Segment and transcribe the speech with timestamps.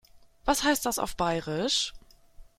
[0.45, 1.93] Was heißt das auf Bairisch?